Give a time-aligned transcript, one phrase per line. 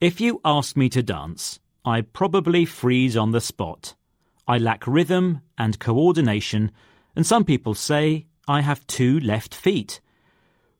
[0.00, 3.96] If you ask me to dance, I probably freeze on the spot.
[4.46, 6.70] I lack rhythm and coordination,
[7.16, 10.00] and some people say I have two left feet.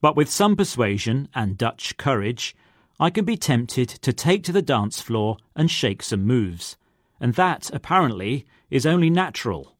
[0.00, 2.54] But with some persuasion and Dutch courage,
[3.00, 6.76] I can be tempted to take to the dance floor and shake some moves.
[7.18, 9.74] And that, apparently, is only natural.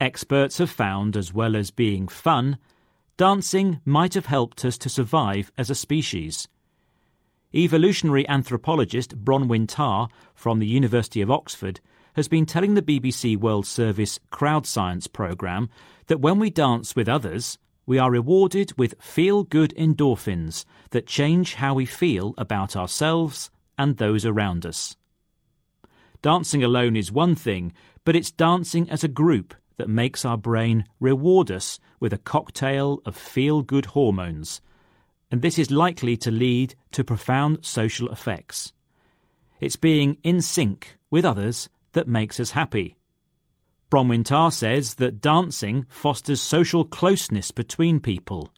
[0.00, 2.56] Experts have found, as well as being fun,
[3.16, 6.46] dancing might have helped us to survive as a species.
[7.54, 11.80] Evolutionary anthropologist Bronwyn Tarr from the University of Oxford
[12.14, 15.70] has been telling the BBC World Service Crowd Science programme
[16.08, 21.54] that when we dance with others, we are rewarded with feel good endorphins that change
[21.54, 24.96] how we feel about ourselves and those around us.
[26.22, 27.72] Dancing alone is one thing,
[28.04, 33.00] but it's dancing as a group that makes our brain reward us with a cocktail
[33.04, 34.60] of feel good hormones,
[35.34, 38.72] and this is likely to lead to profound social effects.
[39.58, 42.94] It's being in sync with others that makes us happy.
[43.90, 48.52] Bronwyn Tarr says that dancing fosters social closeness between people.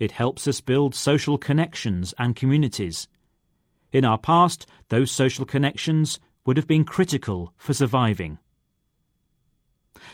[0.00, 3.06] It helps us build social connections and communities.
[3.92, 8.38] In our past, those social connections would have been critical for surviving.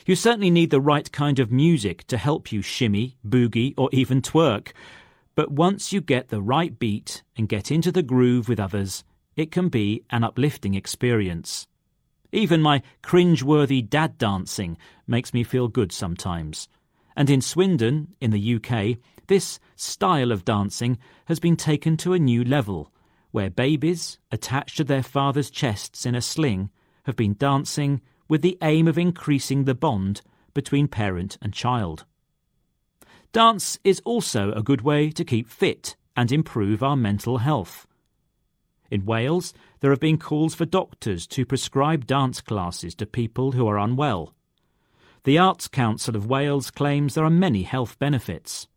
[0.04, 4.20] You certainly need the right kind of music to help you shimmy, boogie, or even
[4.20, 4.72] twerk.
[5.34, 9.50] But once you get the right beat and get into the groove with others, it
[9.50, 11.66] can be an uplifting experience.
[12.32, 16.68] Even my cringe-worthy dad dancing makes me feel good sometimes.
[17.16, 22.18] And in Swindon, in the UK, this style of dancing has been taken to a
[22.18, 22.90] new level,
[23.30, 26.70] where babies, attached to their fathers' chests in a sling,
[27.04, 30.22] have been dancing with the aim of increasing the bond
[30.54, 32.04] between parent and child.
[33.32, 37.86] Dance is also a good way to keep fit and improve our mental health.
[38.90, 43.66] In Wales, there have been calls for doctors to prescribe dance classes to people who
[43.66, 44.34] are unwell.
[45.24, 48.68] The Arts Council of Wales claims there are many health benefits.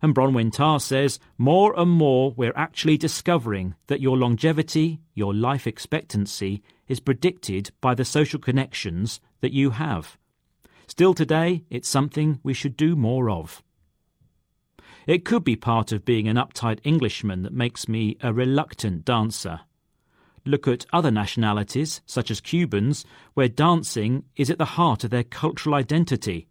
[0.00, 5.66] And Bronwyn Tarr says more and more we're actually discovering that your longevity, your life
[5.66, 10.16] expectancy, is predicted by the social connections that you have.
[10.88, 13.62] Still today, it's something we should do more of.
[15.06, 19.60] It could be part of being an uptight Englishman that makes me a reluctant dancer.
[20.46, 23.04] Look at other nationalities, such as Cubans,
[23.34, 26.48] where dancing is at the heart of their cultural identity.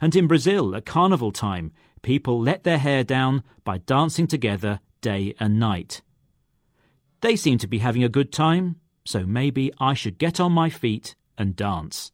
[0.00, 5.34] And in Brazil, at carnival time, people let their hair down by dancing together day
[5.38, 6.02] and night.
[7.20, 10.68] They seem to be having a good time, so maybe I should get on my
[10.68, 12.10] feet and dance.